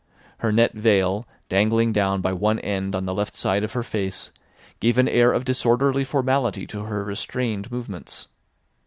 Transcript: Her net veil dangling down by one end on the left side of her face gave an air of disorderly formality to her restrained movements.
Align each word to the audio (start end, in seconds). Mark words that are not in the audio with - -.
Her 0.39 0.51
net 0.51 0.73
veil 0.73 1.27
dangling 1.47 1.93
down 1.93 2.21
by 2.21 2.33
one 2.33 2.57
end 2.61 2.95
on 2.95 3.05
the 3.05 3.13
left 3.13 3.35
side 3.35 3.63
of 3.63 3.73
her 3.73 3.83
face 3.83 4.31
gave 4.79 4.97
an 4.97 5.07
air 5.07 5.31
of 5.31 5.45
disorderly 5.45 6.03
formality 6.05 6.65
to 6.65 6.85
her 6.85 7.03
restrained 7.03 7.71
movements. 7.71 8.27